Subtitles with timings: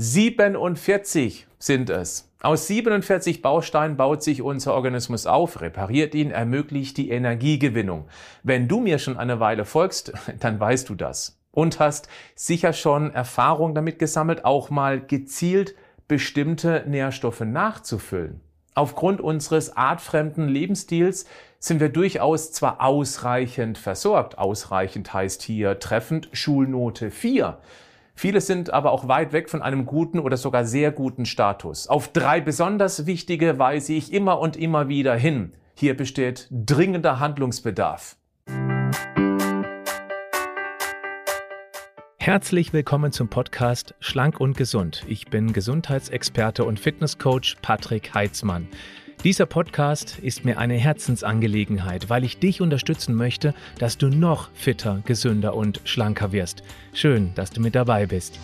[0.00, 2.30] 47 sind es.
[2.40, 8.06] Aus 47 Bausteinen baut sich unser Organismus auf, repariert ihn, ermöglicht die Energiegewinnung.
[8.44, 13.12] Wenn du mir schon eine Weile folgst, dann weißt du das und hast sicher schon
[13.12, 15.74] Erfahrung damit gesammelt, auch mal gezielt
[16.06, 18.40] bestimmte Nährstoffe nachzufüllen.
[18.76, 21.26] Aufgrund unseres artfremden Lebensstils
[21.58, 27.58] sind wir durchaus zwar ausreichend versorgt, ausreichend heißt hier treffend Schulnote 4.
[28.18, 31.86] Viele sind aber auch weit weg von einem guten oder sogar sehr guten Status.
[31.86, 35.52] Auf drei besonders wichtige weise ich immer und immer wieder hin.
[35.74, 38.16] Hier besteht dringender Handlungsbedarf.
[42.16, 45.04] Herzlich willkommen zum Podcast Schlank und Gesund.
[45.06, 48.66] Ich bin Gesundheitsexperte und Fitnesscoach Patrick Heitzmann.
[49.24, 55.02] Dieser Podcast ist mir eine Herzensangelegenheit, weil ich dich unterstützen möchte, dass du noch fitter,
[55.04, 56.62] gesünder und schlanker wirst.
[56.92, 58.38] Schön, dass du mit dabei bist.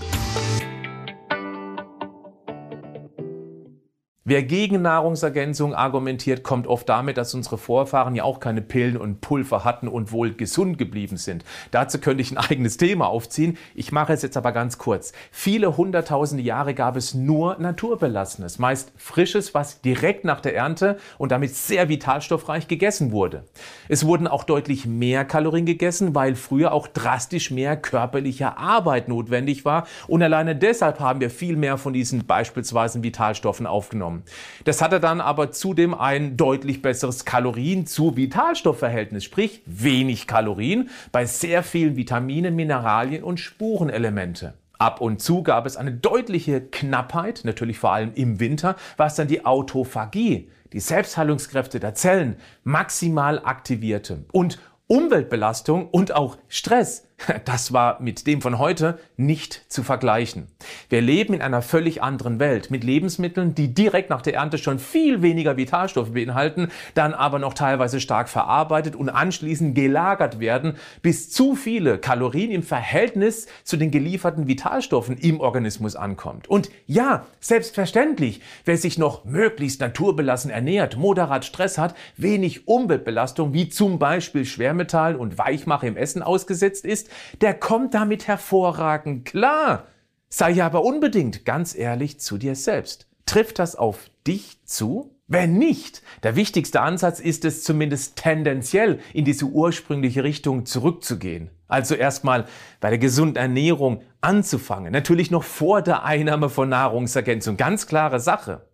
[4.27, 9.21] Wer gegen Nahrungsergänzung argumentiert, kommt oft damit, dass unsere Vorfahren ja auch keine Pillen und
[9.21, 11.45] Pulver hatten und wohl gesund geblieben sind.
[11.73, 13.59] Dazu könnte ich ein eigenes Thema aufziehen.
[13.75, 15.13] Ich mache es jetzt aber ganz kurz.
[15.31, 21.31] Viele hunderttausende Jahre gab es nur naturbelassenes, meist frisches, was direkt nach der Ernte und
[21.31, 23.45] damit sehr vitalstoffreich gegessen wurde.
[23.91, 29.67] Es wurden auch deutlich mehr Kalorien gegessen, weil früher auch drastisch mehr körperliche Arbeit notwendig
[29.67, 34.25] war und alleine deshalb haben wir viel mehr von diesen beispielsweise Vitalstoffen aufgenommen genommen.
[34.65, 41.27] Das hatte dann aber zudem ein deutlich besseres Kalorien zu Vitalstoffverhältnis, sprich wenig Kalorien bei
[41.27, 44.55] sehr vielen Vitaminen, Mineralien und Spurenelemente.
[44.79, 49.29] Ab und zu gab es eine deutliche Knappheit, natürlich vor allem im Winter, was dann
[49.29, 54.25] die Autophagie, die Selbstheilungskräfte der Zellen, maximal aktivierte.
[54.33, 57.09] Und Umweltbelastung und auch Stress
[57.45, 60.49] das war mit dem von heute nicht zu vergleichen.
[60.89, 64.79] Wir leben in einer völlig anderen Welt mit Lebensmitteln, die direkt nach der Ernte schon
[64.79, 71.31] viel weniger Vitalstoffe beinhalten, dann aber noch teilweise stark verarbeitet und anschließend gelagert werden, bis
[71.31, 76.49] zu viele Kalorien im Verhältnis zu den gelieferten Vitalstoffen im Organismus ankommt.
[76.49, 83.69] Und ja, selbstverständlich, wer sich noch möglichst naturbelassen ernährt, moderat Stress hat, wenig Umweltbelastung wie
[83.69, 87.04] zum Beispiel Schwermetallen und Weichmacher im Essen ausgesetzt ist,
[87.41, 89.87] der kommt damit hervorragend klar.
[90.29, 93.07] Sei ja aber unbedingt ganz ehrlich zu dir selbst.
[93.27, 95.15] Trifft das auf dich zu?
[95.27, 101.51] Wenn nicht, der wichtigste Ansatz ist es zumindest tendenziell in diese ursprüngliche Richtung zurückzugehen.
[101.67, 102.45] Also erstmal
[102.81, 104.93] bei der gesunden Ernährung anzufangen.
[104.93, 107.57] Natürlich noch vor der Einnahme von Nahrungsergänzung.
[107.57, 108.69] Ganz klare Sache.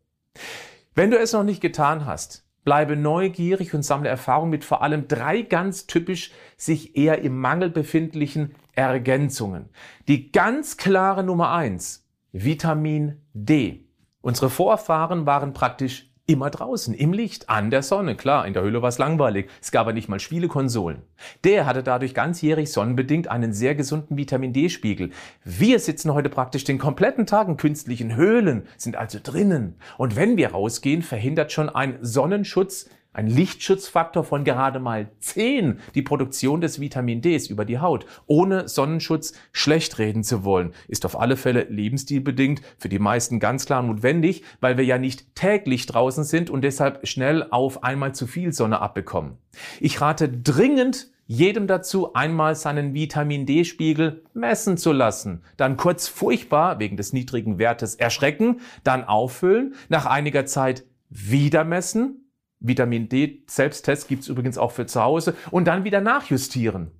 [0.94, 5.08] Wenn du es noch nicht getan hast, Bleibe neugierig und sammle Erfahrung mit vor allem
[5.08, 9.70] drei ganz typisch sich eher im Mangel befindlichen Ergänzungen.
[10.08, 13.86] Die ganz klare Nummer eins, Vitamin D.
[14.20, 18.14] Unsere Vorfahren waren praktisch immer draußen, im Licht, an der Sonne.
[18.14, 19.50] Klar, in der Höhle war es langweilig.
[19.60, 21.02] Es gab aber nicht mal Spielekonsolen.
[21.42, 25.10] Der hatte dadurch ganzjährig sonnenbedingt einen sehr gesunden Vitamin D-Spiegel.
[25.44, 29.74] Wir sitzen heute praktisch den kompletten Tag in künstlichen Höhlen, sind also drinnen.
[29.98, 36.02] Und wenn wir rausgehen, verhindert schon ein Sonnenschutz ein Lichtschutzfaktor von gerade mal 10 die
[36.02, 38.06] Produktion des Vitamin Ds über die Haut.
[38.26, 43.66] Ohne Sonnenschutz schlecht reden zu wollen, ist auf alle Fälle lebensstilbedingt für die meisten ganz
[43.66, 48.26] klar notwendig, weil wir ja nicht täglich draußen sind und deshalb schnell auf einmal zu
[48.26, 49.38] viel Sonne abbekommen.
[49.80, 55.42] Ich rate dringend jedem dazu, einmal seinen Vitamin D-Spiegel messen zu lassen.
[55.56, 62.29] Dann kurz furchtbar wegen des niedrigen Wertes erschrecken, dann auffüllen, nach einiger Zeit wieder messen
[62.60, 66.92] Vitamin D Selbsttest gibt's übrigens auch für zu Hause und dann wieder nachjustieren.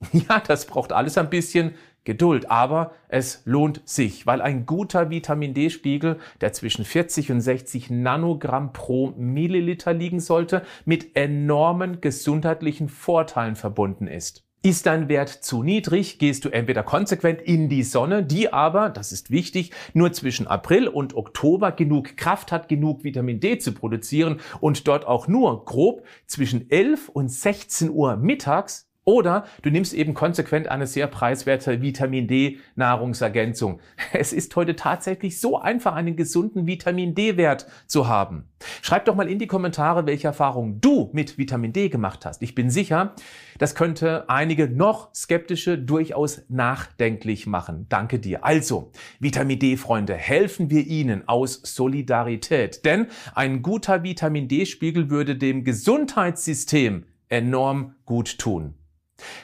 [0.12, 1.74] Ja, das braucht alles ein bisschen
[2.04, 7.90] Geduld, aber es lohnt sich, weil ein guter Vitamin D-Spiegel, der zwischen 40 und 60
[7.90, 14.47] Nanogramm pro Milliliter liegen sollte, mit enormen gesundheitlichen Vorteilen verbunden ist.
[14.60, 19.12] Ist dein Wert zu niedrig, gehst du entweder konsequent in die Sonne, die aber, das
[19.12, 24.40] ist wichtig, nur zwischen April und Oktober genug Kraft hat, genug Vitamin D zu produzieren
[24.58, 30.12] und dort auch nur grob zwischen 11 und 16 Uhr mittags oder du nimmst eben
[30.12, 33.80] konsequent eine sehr preiswerte Vitamin D Nahrungsergänzung.
[34.12, 38.50] Es ist heute tatsächlich so einfach, einen gesunden Vitamin D Wert zu haben.
[38.82, 42.42] Schreib doch mal in die Kommentare, welche Erfahrungen du mit Vitamin D gemacht hast.
[42.42, 43.14] Ich bin sicher,
[43.56, 47.86] das könnte einige noch skeptische durchaus nachdenklich machen.
[47.88, 48.44] Danke dir.
[48.44, 48.90] Also,
[49.20, 55.34] Vitamin D Freunde, helfen wir Ihnen aus Solidarität, denn ein guter Vitamin D Spiegel würde
[55.36, 58.74] dem Gesundheitssystem enorm gut tun.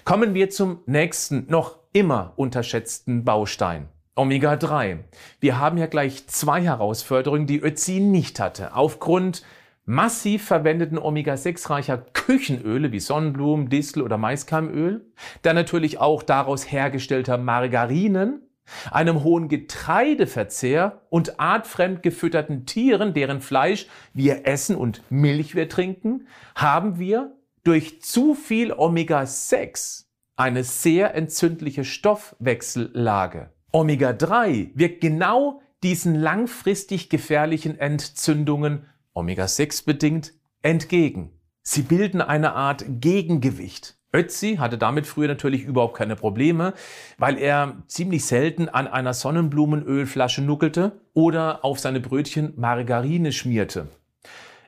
[0.05, 3.89] Kommen wir zum nächsten, noch immer unterschätzten Baustein.
[4.17, 4.99] Omega-3.
[5.41, 8.75] Wir haben ja gleich zwei Herausforderungen, die Ötzi nicht hatte.
[8.75, 9.43] Aufgrund
[9.87, 15.05] massiv verwendeten Omega-6-reicher Küchenöle wie Sonnenblumen, Distel oder Maiskeimöl,
[15.43, 18.43] dann natürlich auch daraus hergestellter Margarinen,
[18.91, 26.29] einem hohen Getreideverzehr und artfremd gefütterten Tieren, deren Fleisch wir essen und Milch wir trinken,
[26.55, 27.33] haben wir
[27.65, 30.05] durch zu viel Omega-6
[30.37, 33.51] eine sehr entzündliche Stoffwechsellage.
[33.73, 40.33] Omega-3 wirkt genau diesen langfristig gefährlichen Entzündungen Omega-6 bedingt
[40.63, 41.31] entgegen.
[41.63, 43.97] Sie bilden eine Art Gegengewicht.
[44.13, 46.75] Ötzi hatte damit früher natürlich überhaupt keine Probleme,
[47.19, 53.89] weil er ziemlich selten an einer Sonnenblumenölflasche nuckelte oder auf seine Brötchen Margarine schmierte.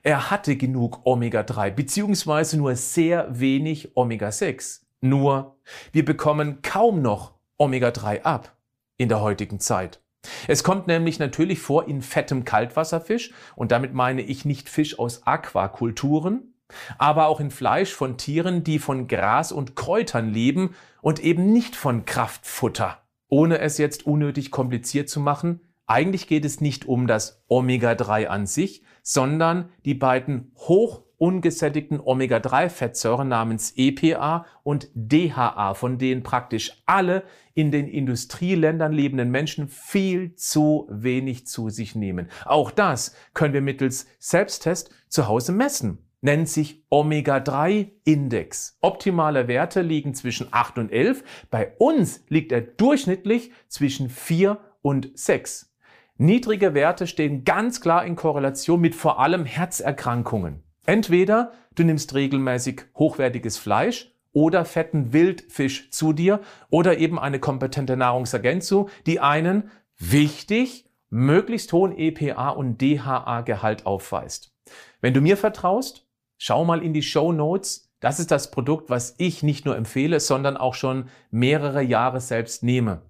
[0.07, 4.83] Er hatte genug Omega-3 beziehungsweise nur sehr wenig Omega-6.
[5.01, 5.57] Nur,
[5.91, 8.57] wir bekommen kaum noch Omega-3 ab
[8.99, 10.01] in der heutigen Zeit.
[10.47, 15.27] Es kommt nämlich natürlich vor in fettem Kaltwasserfisch und damit meine ich nicht Fisch aus
[15.27, 16.55] Aquakulturen,
[16.99, 21.75] aber auch in Fleisch von Tieren, die von Gras und Kräutern leben und eben nicht
[21.75, 23.03] von Kraftfutter.
[23.27, 28.47] Ohne es jetzt unnötig kompliziert zu machen, eigentlich geht es nicht um das Omega-3 an
[28.47, 37.23] sich, sondern die beiden hoch ungesättigten Omega-3-Fettsäuren namens EPA und DHA, von denen praktisch alle
[37.55, 42.29] in den Industrieländern lebenden Menschen viel zu wenig zu sich nehmen.
[42.45, 45.99] Auch das können wir mittels Selbsttest zu Hause messen.
[46.21, 48.79] Nennt sich Omega-3-Index.
[48.81, 51.23] Optimale Werte liegen zwischen 8 und 11.
[51.49, 55.76] Bei uns liegt er durchschnittlich zwischen 4 und 6.
[56.19, 60.63] Niedrige Werte stehen ganz klar in Korrelation mit vor allem Herzerkrankungen.
[60.87, 66.41] Entweder du nimmst regelmäßig hochwertiges Fleisch oder fetten Wildfisch zu dir
[66.71, 74.55] oder eben eine kompetente Nahrungsergänzung, die einen wichtig, möglichst hohen EPA und DHA-Gehalt aufweist.
[75.03, 76.07] Wenn du mir vertraust,
[76.39, 77.93] schau mal in die Show Notes.
[78.01, 82.63] Das ist das Produkt, was ich nicht nur empfehle, sondern auch schon mehrere Jahre selbst
[82.63, 83.03] nehme.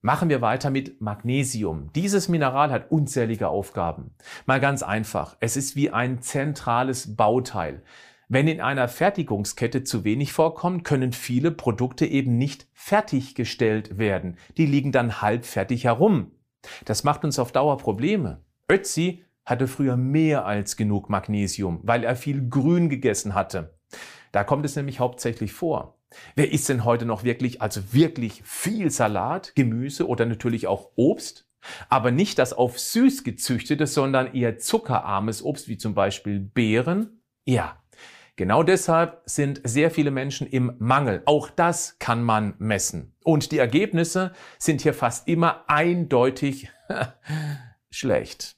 [0.00, 1.92] Machen wir weiter mit Magnesium.
[1.92, 4.14] Dieses Mineral hat unzählige Aufgaben.
[4.46, 5.36] Mal ganz einfach.
[5.40, 7.82] Es ist wie ein zentrales Bauteil.
[8.28, 14.36] Wenn in einer Fertigungskette zu wenig vorkommt, können viele Produkte eben nicht fertiggestellt werden.
[14.56, 16.30] Die liegen dann halbfertig herum.
[16.84, 18.44] Das macht uns auf Dauer Probleme.
[18.70, 23.78] Ötzi hatte früher mehr als genug Magnesium, weil er viel Grün gegessen hatte.
[24.30, 25.97] Da kommt es nämlich hauptsächlich vor.
[26.34, 31.46] Wer isst denn heute noch wirklich, also wirklich viel Salat, Gemüse oder natürlich auch Obst?
[31.88, 37.22] Aber nicht das auf süß gezüchtete, sondern eher zuckerarmes Obst, wie zum Beispiel Beeren?
[37.44, 37.82] Ja,
[38.36, 41.22] genau deshalb sind sehr viele Menschen im Mangel.
[41.26, 43.14] Auch das kann man messen.
[43.24, 46.70] Und die Ergebnisse sind hier fast immer eindeutig
[47.90, 48.56] schlecht.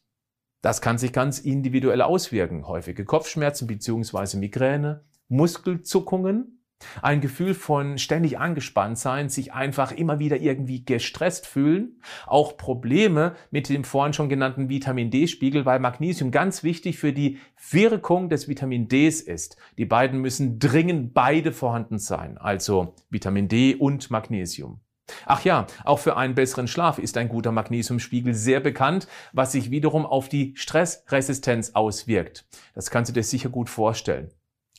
[0.63, 2.69] Das kann sich ganz individuell auswirken.
[2.69, 4.37] Häufige Kopfschmerzen bzw.
[4.37, 6.60] Migräne, Muskelzuckungen,
[7.03, 12.01] ein Gefühl von ständig angespannt sein, sich einfach immer wieder irgendwie gestresst fühlen.
[12.27, 17.39] Auch Probleme mit dem vorhin schon genannten Vitamin D-Spiegel, weil Magnesium ganz wichtig für die
[17.71, 19.57] Wirkung des Vitamin Ds ist.
[19.79, 24.81] Die beiden müssen dringend beide vorhanden sein, also Vitamin D und Magnesium.
[25.27, 29.71] Ach ja, auch für einen besseren Schlaf ist ein guter Magnesiumspiegel sehr bekannt, was sich
[29.71, 32.47] wiederum auf die Stressresistenz auswirkt.
[32.75, 34.31] Das kannst du dir sicher gut vorstellen.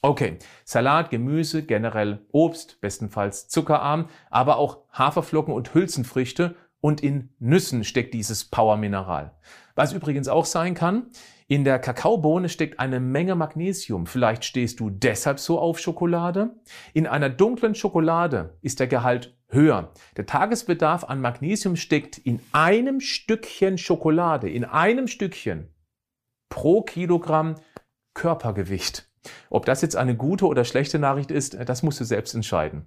[0.04, 7.84] Okay, Salat, Gemüse, generell Obst, bestenfalls zuckerarm, aber auch Haferflocken und Hülsenfrüchte und in Nüssen
[7.84, 9.38] steckt dieses Powermineral.
[9.76, 11.12] Was übrigens auch sein kann,
[11.48, 14.08] in der Kakaobohne steckt eine Menge Magnesium.
[14.08, 16.56] Vielleicht stehst du deshalb so auf Schokolade.
[16.94, 19.92] In einer dunklen Schokolade ist der Gehalt höher.
[20.18, 25.68] Der Tagesbedarf an Magnesium steckt in einem Stückchen Schokolade, in einem Stückchen
[26.50, 27.56] pro Kilogramm
[28.14, 29.11] Körpergewicht.
[29.50, 32.86] Ob das jetzt eine gute oder schlechte Nachricht ist, das musst du selbst entscheiden.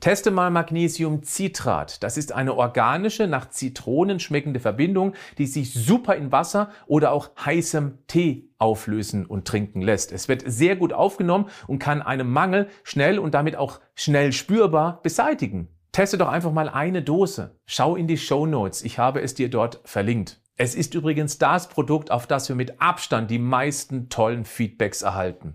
[0.00, 2.02] Teste mal Magnesiumcitrat.
[2.02, 7.30] Das ist eine organische, nach Zitronen schmeckende Verbindung, die sich super in Wasser oder auch
[7.44, 10.12] heißem Tee auflösen und trinken lässt.
[10.12, 15.00] Es wird sehr gut aufgenommen und kann einen Mangel schnell und damit auch schnell spürbar
[15.02, 15.68] beseitigen.
[15.92, 17.58] Teste doch einfach mal eine Dose.
[17.66, 18.82] Schau in die Show Notes.
[18.82, 20.40] Ich habe es dir dort verlinkt.
[20.58, 25.54] Es ist übrigens das Produkt, auf das wir mit Abstand die meisten tollen Feedbacks erhalten.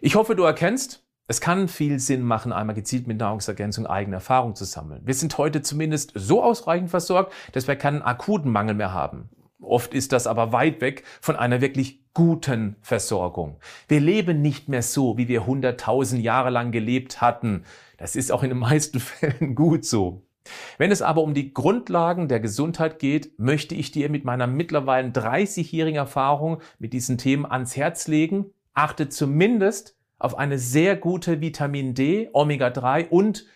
[0.00, 4.54] Ich hoffe, du erkennst, es kann viel Sinn machen, einmal gezielt mit Nahrungsergänzung eigene Erfahrungen
[4.54, 5.02] zu sammeln.
[5.04, 9.28] Wir sind heute zumindest so ausreichend versorgt, dass wir keinen akuten Mangel mehr haben.
[9.60, 13.58] Oft ist das aber weit weg von einer wirklich guten Versorgung.
[13.86, 17.64] Wir leben nicht mehr so, wie wir hunderttausend Jahre lang gelebt hatten.
[17.98, 20.22] Das ist auch in den meisten Fällen gut so.
[20.78, 25.08] Wenn es aber um die Grundlagen der Gesundheit geht, möchte ich dir mit meiner mittlerweile
[25.08, 28.46] 30-jährigen Erfahrung mit diesen Themen ans Herz legen.
[28.74, 33.46] Achte zumindest auf eine sehr gute Vitamin D, Omega-3 und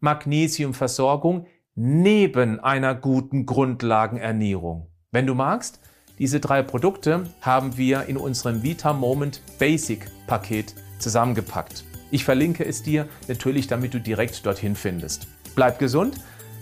[0.00, 4.88] Magnesiumversorgung neben einer guten Grundlagenernährung.
[5.10, 5.80] Wenn du magst,
[6.18, 11.84] diese drei Produkte haben wir in unserem Vita Moment Basic Paket zusammengepackt.
[12.10, 15.26] Ich verlinke es dir natürlich, damit du direkt dorthin findest.
[15.54, 16.16] Bleib gesund,